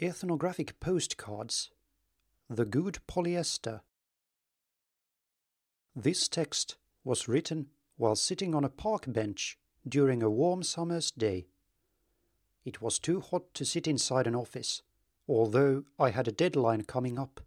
Ethnographic 0.00 0.78
postcards 0.78 1.70
The 2.48 2.64
Good 2.64 3.00
Polyester. 3.08 3.80
This 5.96 6.28
text 6.28 6.76
was 7.02 7.26
written 7.26 7.70
while 7.96 8.14
sitting 8.14 8.54
on 8.54 8.64
a 8.64 8.68
park 8.68 9.06
bench 9.08 9.58
during 9.88 10.22
a 10.22 10.30
warm 10.30 10.62
summer's 10.62 11.10
day. 11.10 11.48
It 12.64 12.80
was 12.80 13.00
too 13.00 13.18
hot 13.18 13.52
to 13.54 13.64
sit 13.64 13.88
inside 13.88 14.28
an 14.28 14.36
office, 14.36 14.82
although 15.26 15.82
I 15.98 16.10
had 16.10 16.28
a 16.28 16.32
deadline 16.32 16.82
coming 16.82 17.18
up. 17.18 17.40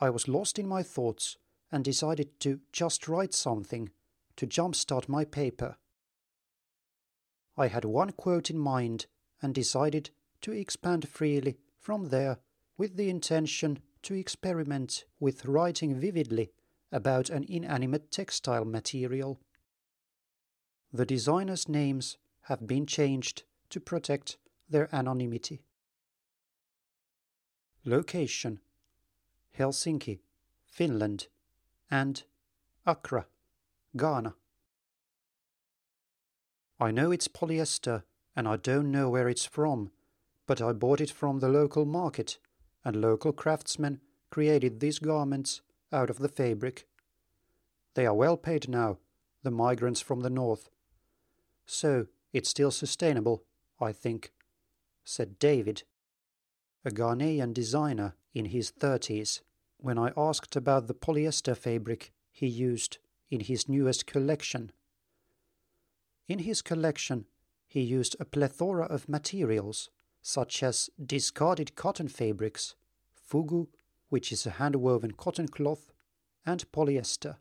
I 0.00 0.10
was 0.10 0.26
lost 0.26 0.58
in 0.58 0.66
my 0.66 0.82
thoughts 0.82 1.36
and 1.70 1.84
decided 1.84 2.40
to 2.40 2.58
just 2.72 3.06
write 3.06 3.34
something 3.34 3.90
to 4.34 4.48
jumpstart 4.48 5.08
my 5.08 5.24
paper. 5.24 5.76
I 7.56 7.68
had 7.68 7.84
one 7.84 8.10
quote 8.10 8.50
in 8.50 8.58
mind 8.58 9.06
and 9.40 9.54
decided 9.54 10.10
to 10.42 10.52
expand 10.52 11.08
freely 11.08 11.56
from 11.78 12.08
there 12.10 12.38
with 12.76 12.96
the 12.96 13.08
intention 13.08 13.80
to 14.02 14.14
experiment 14.14 15.04
with 15.18 15.44
writing 15.44 15.98
vividly 15.98 16.52
about 16.90 17.30
an 17.30 17.44
inanimate 17.48 18.10
textile 18.10 18.64
material. 18.64 19.40
The 20.92 21.06
designers' 21.06 21.68
names 21.68 22.18
have 22.42 22.66
been 22.66 22.86
changed 22.86 23.44
to 23.70 23.80
protect 23.80 24.36
their 24.68 24.94
anonymity. 24.94 25.62
Location 27.84 28.60
Helsinki, 29.58 30.20
Finland, 30.64 31.28
and 31.90 32.22
Accra, 32.86 33.26
Ghana. 33.96 34.34
I 36.80 36.90
know 36.90 37.10
it's 37.10 37.28
polyester 37.28 38.02
and 38.34 38.48
I 38.48 38.56
don't 38.56 38.90
know 38.90 39.10
where 39.10 39.28
it's 39.28 39.44
from, 39.44 39.92
but 40.52 40.60
I 40.60 40.74
bought 40.74 41.00
it 41.00 41.10
from 41.10 41.38
the 41.38 41.48
local 41.48 41.86
market, 41.86 42.36
and 42.84 43.00
local 43.00 43.32
craftsmen 43.32 44.02
created 44.28 44.80
these 44.80 44.98
garments 44.98 45.62
out 45.90 46.10
of 46.10 46.18
the 46.18 46.28
fabric. 46.28 46.86
They 47.94 48.04
are 48.04 48.12
well 48.12 48.36
paid 48.36 48.68
now, 48.68 48.98
the 49.42 49.50
migrants 49.50 50.02
from 50.02 50.20
the 50.20 50.28
north. 50.28 50.68
So 51.64 52.08
it's 52.34 52.50
still 52.50 52.70
sustainable, 52.70 53.44
I 53.80 53.92
think, 53.92 54.30
said 55.04 55.38
David, 55.38 55.84
a 56.84 56.90
Ghanaian 56.90 57.54
designer 57.54 58.14
in 58.34 58.44
his 58.44 58.68
thirties, 58.68 59.40
when 59.78 59.96
I 59.96 60.12
asked 60.18 60.54
about 60.54 60.86
the 60.86 60.92
polyester 60.92 61.56
fabric 61.56 62.12
he 62.30 62.46
used 62.46 62.98
in 63.30 63.40
his 63.40 63.70
newest 63.70 64.04
collection. 64.04 64.70
In 66.28 66.40
his 66.40 66.60
collection, 66.60 67.24
he 67.66 67.80
used 67.80 68.16
a 68.20 68.26
plethora 68.26 68.84
of 68.84 69.08
materials, 69.08 69.88
such 70.22 70.62
as 70.62 70.88
discarded 71.04 71.74
cotton 71.74 72.08
fabrics, 72.08 72.74
fugu, 73.28 73.66
which 74.08 74.30
is 74.30 74.46
a 74.46 74.50
hand-woven 74.50 75.10
cotton 75.12 75.48
cloth, 75.48 75.92
and 76.46 76.70
polyester. 76.72 77.36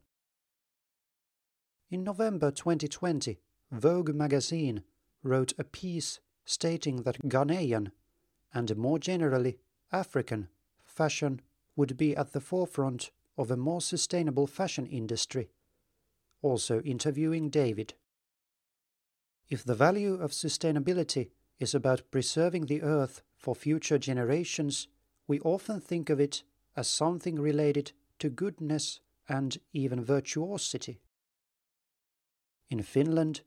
In 1.90 2.04
November 2.04 2.52
2020, 2.52 3.40
Vogue 3.72 4.14
magazine 4.14 4.84
wrote 5.24 5.54
a 5.58 5.64
piece 5.64 6.20
stating 6.46 7.04
that 7.04 7.22
Ghanaian, 7.28 7.92
and 8.54 8.76
more 8.76 9.00
generally 9.00 9.60
African, 9.92 10.48
fashion 10.84 11.42
would 11.76 11.98
be 11.98 12.16
at 12.16 12.34
the 12.34 12.42
forefront 12.42 13.12
of 13.38 13.52
a 13.52 13.58
more 13.58 13.82
sustainable 13.82 14.48
fashion 14.48 14.86
industry, 14.86 15.52
also 16.42 16.82
interviewing 16.82 17.50
David. 17.50 17.94
If 19.50 19.64
the 19.64 19.76
value 19.76 20.16
of 20.16 20.32
sustainability 20.32 21.30
is 21.62 21.76
about 21.76 22.10
preserving 22.10 22.66
the 22.66 22.82
earth 22.82 23.22
for 23.38 23.54
future 23.54 24.00
generations, 24.00 24.88
we 25.28 25.40
often 25.42 25.80
think 25.80 26.10
of 26.10 26.20
it 26.20 26.42
as 26.76 26.88
something 26.88 27.40
related 27.40 27.92
to 28.18 28.30
goodness 28.30 29.00
and 29.30 29.60
even 29.72 30.04
virtuosity. 30.04 31.00
In 32.72 32.82
Finland, 32.82 33.42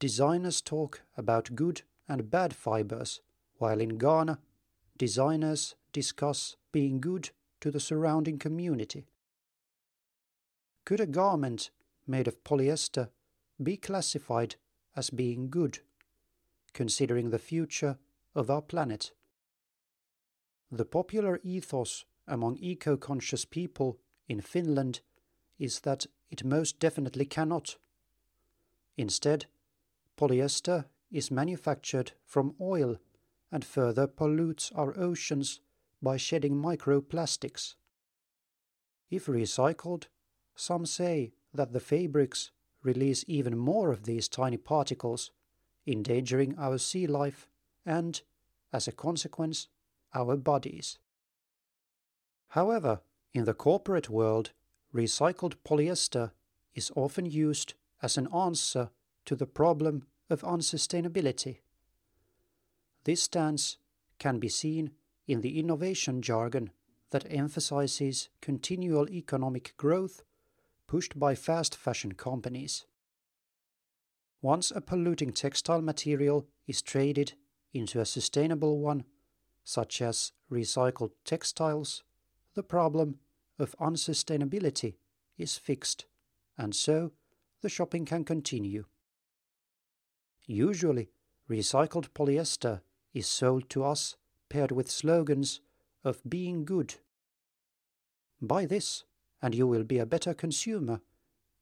designers 0.00 0.60
talk 0.60 1.02
about 1.16 1.54
good 1.54 1.82
and 2.08 2.28
bad 2.28 2.54
fibers, 2.54 3.20
while 3.58 3.80
in 3.80 3.98
Ghana, 3.98 4.40
designers 4.98 5.76
discuss 5.92 6.56
being 6.72 7.00
good 7.00 7.30
to 7.60 7.70
the 7.70 7.80
surrounding 7.80 8.38
community. 8.38 9.06
Could 10.84 10.98
a 10.98 11.06
garment 11.06 11.70
made 12.04 12.26
of 12.26 12.42
polyester 12.42 13.10
be 13.62 13.76
classified 13.76 14.56
as 14.96 15.10
being 15.10 15.50
good, 15.50 15.80
considering 16.72 17.30
the 17.30 17.38
future 17.38 17.98
of 18.34 18.50
our 18.50 18.62
planet. 18.62 19.12
The 20.70 20.84
popular 20.84 21.40
ethos 21.42 22.04
among 22.26 22.56
eco 22.58 22.96
conscious 22.96 23.44
people 23.44 23.98
in 24.28 24.40
Finland 24.40 25.00
is 25.58 25.80
that 25.80 26.06
it 26.30 26.44
most 26.44 26.78
definitely 26.78 27.24
cannot. 27.24 27.76
Instead, 28.96 29.46
polyester 30.16 30.84
is 31.10 31.30
manufactured 31.30 32.12
from 32.24 32.54
oil 32.60 32.98
and 33.50 33.64
further 33.64 34.06
pollutes 34.06 34.70
our 34.74 34.96
oceans 34.98 35.60
by 36.00 36.16
shedding 36.16 36.54
microplastics. 36.54 37.74
If 39.10 39.26
recycled, 39.26 40.04
some 40.54 40.86
say 40.86 41.32
that 41.52 41.72
the 41.72 41.80
fabrics 41.80 42.52
release 42.82 43.24
even 43.26 43.58
more 43.58 43.90
of 43.90 44.04
these 44.04 44.28
tiny 44.28 44.56
particles, 44.56 45.32
endangering 45.86 46.56
our 46.58 46.78
sea 46.78 47.06
life 47.06 47.48
and, 47.84 48.22
as 48.72 48.86
a 48.86 48.92
consequence, 48.92 49.68
our 50.14 50.36
bodies. 50.36 50.98
However, 52.48 53.00
in 53.32 53.44
the 53.44 53.54
corporate 53.54 54.10
world, 54.10 54.52
recycled 54.94 55.54
polyester 55.64 56.32
is 56.74 56.90
often 56.96 57.26
used 57.26 57.74
as 58.02 58.16
an 58.16 58.28
answer 58.34 58.90
to 59.24 59.36
the 59.36 59.46
problem 59.46 60.06
of 60.28 60.42
unsustainability. 60.42 61.58
This 63.04 63.22
stance 63.22 63.78
can 64.18 64.38
be 64.38 64.48
seen 64.48 64.90
in 65.26 65.40
the 65.40 65.58
innovation 65.58 66.22
jargon 66.22 66.70
that 67.10 67.26
emphasizes 67.30 68.28
continual 68.40 69.08
economic 69.08 69.74
growth 69.76 70.22
pushed 70.86 71.18
by 71.18 71.34
fast 71.34 71.76
fashion 71.76 72.12
companies. 72.12 72.84
Once 74.42 74.70
a 74.70 74.80
polluting 74.80 75.32
textile 75.32 75.82
material 75.82 76.46
is 76.66 76.80
traded 76.80 77.34
into 77.74 78.00
a 78.00 78.06
sustainable 78.06 78.78
one, 78.78 79.04
such 79.64 80.00
as 80.00 80.32
recycled 80.50 81.10
textiles, 81.24 82.02
the 82.54 82.62
problem 82.62 83.18
of 83.58 83.76
unsustainability 83.78 84.94
is 85.36 85.58
fixed, 85.58 86.06
and 86.56 86.74
so 86.74 87.12
the 87.60 87.68
shopping 87.68 88.04
can 88.04 88.24
continue. 88.24 88.84
Usually, 90.46 91.10
recycled 91.48 92.08
polyester 92.10 92.80
is 93.12 93.26
sold 93.26 93.68
to 93.70 93.84
us 93.84 94.16
paired 94.48 94.72
with 94.72 94.90
slogans 94.90 95.60
of 96.02 96.20
being 96.28 96.64
good. 96.64 96.94
Buy 98.40 98.64
this, 98.64 99.04
and 99.42 99.54
you 99.54 99.66
will 99.66 99.84
be 99.84 99.98
a 99.98 100.06
better 100.06 100.32
consumer 100.32 101.00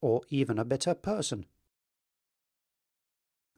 or 0.01 0.23
even 0.31 0.59
a 0.59 0.65
better 0.65 0.95
person. 0.95 1.47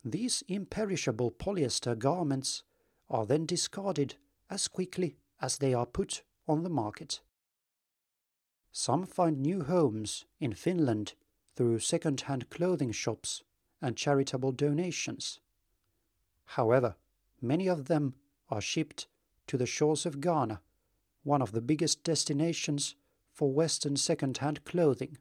These 0.04 0.42
imperishable 0.48 1.30
polyester 1.32 1.98
garments 1.98 2.62
are 3.08 3.26
then 3.26 3.44
discarded 3.44 4.16
as 4.48 4.68
quickly 4.68 5.16
as 5.40 5.58
they 5.58 5.74
are 5.74 5.86
put 5.86 6.22
on 6.48 6.62
the 6.62 6.70
market. 6.70 7.20
Some 8.72 9.04
find 9.04 9.40
new 9.40 9.62
homes 9.64 10.24
in 10.38 10.54
Finland 10.54 11.14
through 11.54 11.80
second 11.80 12.22
hand 12.22 12.48
clothing 12.50 12.92
shops 12.92 13.42
and 13.82 13.96
charitable 13.96 14.52
donations. 14.52 15.40
However, 16.44 16.96
many 17.40 17.68
of 17.68 17.86
them 17.86 18.14
are 18.48 18.60
shipped 18.60 19.06
to 19.48 19.56
the 19.58 19.66
shores 19.66 20.06
of 20.06 20.20
Ghana, 20.20 20.60
one 21.24 21.42
of 21.42 21.52
the 21.52 21.60
biggest 21.60 22.04
destinations 22.04 22.94
for 23.32 23.52
Western 23.52 23.96
second 23.96 24.38
hand 24.38 24.64
clothing. 24.64 25.18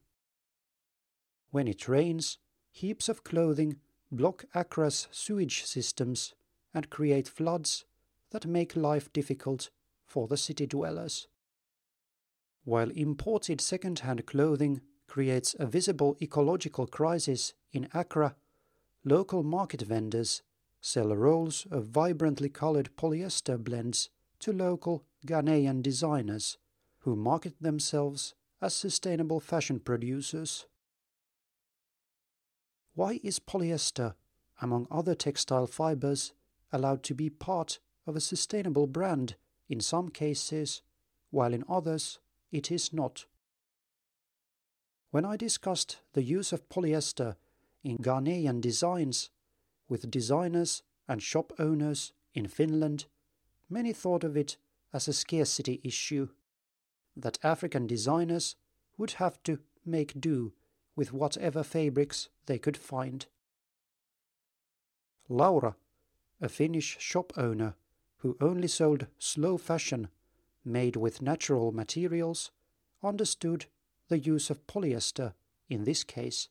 When 1.51 1.67
it 1.67 1.87
rains, 1.87 2.37
heaps 2.71 3.09
of 3.09 3.23
clothing 3.23 3.77
block 4.11 4.45
Accra's 4.53 5.07
sewage 5.11 5.63
systems 5.65 6.33
and 6.73 6.89
create 6.89 7.27
floods 7.27 7.85
that 8.31 8.45
make 8.45 8.75
life 8.75 9.11
difficult 9.13 9.69
for 10.05 10.27
the 10.27 10.37
city 10.37 10.65
dwellers. 10.65 11.27
While 12.63 12.89
imported 12.91 13.61
second 13.61 13.99
hand 13.99 14.25
clothing 14.25 14.81
creates 15.07 15.55
a 15.59 15.65
visible 15.65 16.17
ecological 16.21 16.85
crisis 16.87 17.53
in 17.71 17.87
Accra, 17.93 18.35
local 19.03 19.43
market 19.43 19.81
vendors 19.81 20.43
sell 20.81 21.15
rolls 21.15 21.65
of 21.71 21.87
vibrantly 21.87 22.49
colored 22.49 22.89
polyester 22.95 23.57
blends 23.57 24.09
to 24.39 24.53
local 24.53 25.03
Ghanaian 25.25 25.81
designers 25.81 26.57
who 26.99 27.15
market 27.15 27.55
themselves 27.59 28.33
as 28.61 28.73
sustainable 28.73 29.39
fashion 29.39 29.79
producers. 29.79 30.65
Why 32.99 33.21
is 33.23 33.39
polyester, 33.39 34.15
among 34.61 34.85
other 34.91 35.15
textile 35.15 35.67
fibers, 35.67 36.33
allowed 36.69 37.01
to 37.03 37.15
be 37.15 37.29
part 37.29 37.79
of 38.05 38.17
a 38.17 38.19
sustainable 38.19 38.87
brand 38.87 39.37
in 39.69 39.79
some 39.79 40.09
cases, 40.09 40.81
while 41.29 41.53
in 41.53 41.63
others 41.69 42.19
it 42.51 42.69
is 42.69 42.91
not. 42.91 43.25
When 45.11 45.23
I 45.23 45.37
discussed 45.37 45.99
the 46.11 46.23
use 46.23 46.51
of 46.51 46.67
polyester 46.67 47.37
in 47.85 47.99
Ghanaian 47.99 48.59
designs 48.59 49.29
with 49.87 50.11
designers 50.11 50.83
and 51.07 51.23
shop 51.23 51.53
owners 51.57 52.11
in 52.33 52.49
Finland, 52.49 53.05
many 53.69 53.93
thought 53.93 54.25
of 54.25 54.35
it 54.35 54.57
as 54.91 55.07
a 55.07 55.13
scarcity 55.13 55.79
issue, 55.85 56.27
that 57.15 57.39
African 57.43 57.87
designers 57.87 58.57
would 58.97 59.11
have 59.11 59.41
to 59.43 59.59
make 59.85 60.19
do 60.19 60.51
with 60.99 61.13
whatever 61.13 61.63
fabrics 61.63 62.27
they 62.45 62.59
could 62.59 62.75
find. 62.75 63.25
Laura, 65.29 65.77
a 66.41 66.49
Finnish 66.49 66.97
shop 66.99 67.31
owner 67.37 67.75
who 68.17 68.35
only 68.41 68.67
sold 68.67 69.07
slow 69.17 69.57
fashion 69.57 70.09
made 70.65 70.97
with 70.97 71.21
natural 71.21 71.71
materials, 71.71 72.51
understood 73.01 73.65
the 74.09 74.19
use 74.19 74.49
of 74.49 74.67
polyester 74.67 75.31
in 75.69 75.85
this 75.85 76.03
case. 76.03 76.49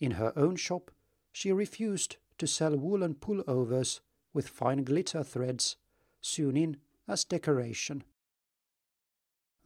In 0.00 0.12
her 0.12 0.32
own 0.34 0.56
shop, 0.56 0.90
she 1.30 1.52
refused 1.52 2.16
to 2.38 2.46
sell 2.46 2.74
woolen 2.74 3.14
pullovers 3.14 4.00
with 4.32 4.48
fine 4.48 4.82
glitter 4.82 5.22
threads 5.22 5.76
sewn 6.22 6.56
in 6.56 6.78
as 7.06 7.24
decoration. 7.24 8.02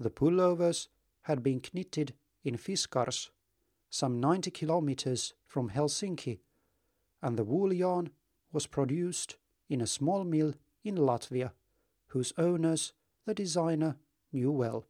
The 0.01 0.11
pullovers 0.11 0.89
had 1.23 1.45
been 1.45 1.63
knitted 1.73 2.15
in 2.43 2.57
Fiskars, 2.57 3.31
some 3.95 4.19
90 4.19 4.51
kilometers 4.51 5.35
from 5.47 5.71
Helsinki, 5.71 6.41
and 7.23 7.39
the 7.39 7.45
wool 7.45 7.73
yarn 7.73 8.11
was 8.53 8.67
produced 8.67 9.37
in 9.69 9.81
a 9.81 9.87
small 9.87 10.25
mill 10.25 10.53
in 10.83 10.97
Latvia, 10.97 11.53
whose 12.09 12.33
owners 12.37 12.93
the 13.25 13.35
designer 13.35 13.95
knew 14.33 14.51
well. 14.51 14.89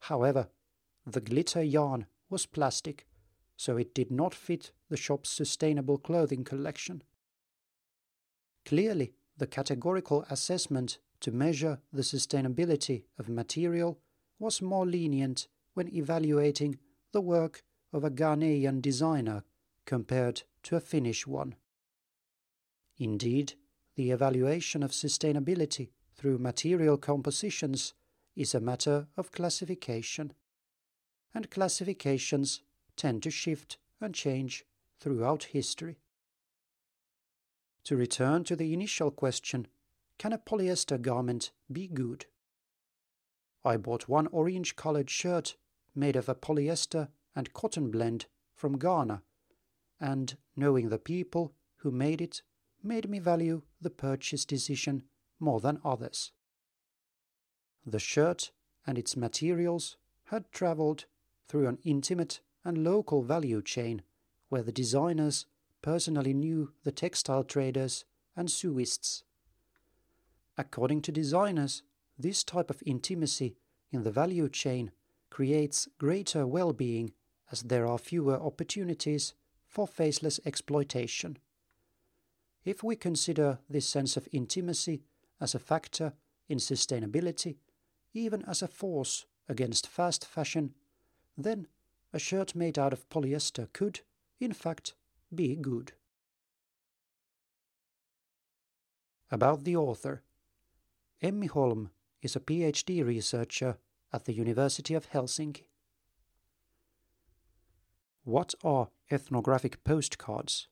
However, 0.00 0.48
the 1.06 1.22
glitter 1.22 1.62
yarn 1.62 2.04
was 2.28 2.44
plastic, 2.44 3.06
so 3.56 3.78
it 3.78 3.94
did 3.94 4.10
not 4.10 4.34
fit 4.34 4.72
the 4.90 4.98
shop's 4.98 5.30
sustainable 5.30 5.96
clothing 5.96 6.44
collection. 6.44 7.02
Clearly, 8.66 9.14
the 9.38 9.46
categorical 9.46 10.26
assessment 10.28 10.98
to 11.20 11.32
measure 11.32 11.78
the 11.90 12.02
sustainability 12.02 13.04
of 13.18 13.30
material 13.30 14.00
was 14.38 14.60
more 14.60 14.84
lenient 14.84 15.48
when 15.72 15.88
evaluating 15.88 16.78
the 17.14 17.20
work 17.20 17.62
of 17.92 18.02
a 18.02 18.10
Ghanaian 18.10 18.82
designer 18.82 19.44
compared 19.86 20.42
to 20.64 20.74
a 20.74 20.80
Finnish 20.80 21.26
one. 21.28 21.54
Indeed, 22.98 23.54
the 23.94 24.10
evaluation 24.10 24.82
of 24.82 24.90
sustainability 24.90 25.90
through 26.16 26.38
material 26.38 26.98
compositions 26.98 27.94
is 28.34 28.52
a 28.52 28.60
matter 28.60 29.06
of 29.16 29.30
classification, 29.30 30.32
and 31.32 31.50
classifications 31.50 32.62
tend 32.96 33.22
to 33.22 33.30
shift 33.30 33.78
and 34.00 34.12
change 34.12 34.64
throughout 34.98 35.44
history. 35.44 35.98
To 37.84 37.96
return 37.96 38.42
to 38.44 38.56
the 38.56 38.72
initial 38.72 39.12
question, 39.12 39.68
can 40.18 40.32
a 40.32 40.38
polyester 40.38 41.00
garment 41.00 41.52
be 41.70 41.86
good? 41.86 42.26
I 43.64 43.76
bought 43.76 44.08
one 44.08 44.26
orange 44.32 44.74
colored 44.74 45.10
shirt 45.10 45.54
made 45.94 46.16
of 46.16 46.28
a 46.28 46.34
polyester 46.34 47.08
and 47.34 47.52
cotton 47.52 47.90
blend 47.90 48.26
from 48.54 48.78
Ghana, 48.78 49.22
and 50.00 50.36
knowing 50.56 50.88
the 50.88 50.98
people 50.98 51.54
who 51.76 51.90
made 51.90 52.20
it 52.20 52.42
made 52.82 53.08
me 53.08 53.18
value 53.18 53.62
the 53.80 53.90
purchase 53.90 54.44
decision 54.44 55.02
more 55.40 55.60
than 55.60 55.80
others. 55.84 56.32
The 57.86 57.98
shirt 57.98 58.50
and 58.86 58.98
its 58.98 59.16
materials 59.16 59.96
had 60.24 60.50
travelled 60.52 61.06
through 61.48 61.66
an 61.66 61.78
intimate 61.84 62.40
and 62.64 62.82
local 62.82 63.22
value 63.22 63.62
chain 63.62 64.02
where 64.48 64.62
the 64.62 64.72
designers 64.72 65.46
personally 65.82 66.32
knew 66.32 66.72
the 66.82 66.92
textile 66.92 67.44
traders 67.44 68.04
and 68.36 68.48
sewists. 68.48 69.22
According 70.56 71.02
to 71.02 71.12
designers, 71.12 71.82
this 72.18 72.44
type 72.44 72.70
of 72.70 72.82
intimacy 72.86 73.56
in 73.92 74.02
the 74.02 74.10
value 74.10 74.48
chain 74.48 74.92
creates 75.34 75.88
greater 75.98 76.46
well 76.46 76.72
being 76.72 77.12
as 77.50 77.62
there 77.62 77.88
are 77.88 77.98
fewer 77.98 78.40
opportunities 78.40 79.34
for 79.66 79.84
faceless 79.84 80.38
exploitation. 80.46 81.36
If 82.64 82.84
we 82.84 82.94
consider 82.94 83.58
this 83.68 83.84
sense 83.84 84.16
of 84.16 84.28
intimacy 84.30 85.02
as 85.40 85.52
a 85.52 85.58
factor 85.58 86.12
in 86.48 86.58
sustainability, 86.58 87.56
even 88.12 88.44
as 88.44 88.62
a 88.62 88.68
force 88.68 89.26
against 89.48 89.88
fast 89.88 90.24
fashion, 90.24 90.72
then 91.36 91.66
a 92.12 92.20
shirt 92.20 92.54
made 92.54 92.78
out 92.78 92.92
of 92.92 93.08
polyester 93.08 93.72
could, 93.72 94.02
in 94.38 94.52
fact, 94.52 94.94
be 95.34 95.56
good. 95.56 95.94
About 99.32 99.64
the 99.64 99.74
author 99.74 100.22
Emmi 101.20 101.48
Holm 101.48 101.90
is 102.22 102.36
a 102.36 102.40
PhD 102.40 103.04
researcher 103.04 103.78
at 104.14 104.26
the 104.26 104.32
University 104.32 104.94
of 104.94 105.10
Helsinki. 105.10 105.64
What 108.22 108.54
are 108.62 108.90
ethnographic 109.10 109.82
postcards? 109.82 110.68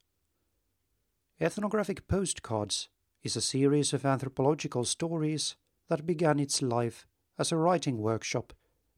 Ethnographic 1.41 2.07
postcards 2.07 2.89
is 3.25 3.35
a 3.35 3.41
series 3.41 3.93
of 3.93 4.07
anthropological 4.07 4.85
stories 4.85 5.57
that 5.89 6.07
began 6.07 6.39
its 6.39 6.63
life 6.63 7.05
as 7.37 7.51
a 7.51 7.57
writing 7.57 7.99
workshop 7.99 8.53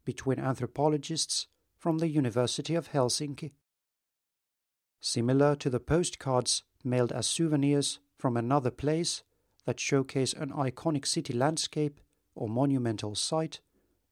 between 0.05 0.39
anthropologists 0.39 1.47
from 1.79 1.97
the 1.97 2.09
University 2.09 2.75
of 2.75 2.93
Helsinki. 2.93 3.53
Similar 5.01 5.57
to 5.57 5.71
the 5.71 5.81
postcards 5.81 6.65
mailed 6.85 7.13
as 7.13 7.27
souvenirs 7.27 7.99
from 8.19 8.37
another 8.37 8.71
place 8.71 9.23
that 9.65 9.81
showcase 9.81 10.35
an 10.35 10.51
iconic 10.51 11.07
city 11.07 11.33
landscape 11.33 11.99
or 12.35 12.47
monumental 12.47 13.15
site, 13.15 13.61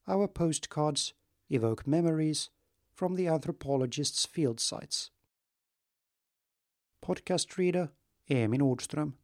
our 0.07 0.29
postcards 0.29 1.15
evoke 1.51 1.87
memories 1.87 2.51
from 2.93 3.15
the 3.15 3.29
anthropologists' 3.29 4.27
field 4.27 4.61
sites. 4.61 5.11
Podcast 7.05 7.57
reader 7.57 7.91
Emi 8.31 8.59
Nordström 8.59 9.15